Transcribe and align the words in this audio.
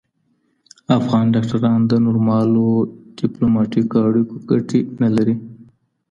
افغان 0.97 1.25
ډاکټران 1.33 1.79
د 1.87 1.93
نورمالو 2.05 2.65
ډیپلوماټیکو 3.19 3.95
اړیکو 4.07 4.35
ګټي 4.49 4.81
نه 5.01 5.09
لري. 5.15 5.35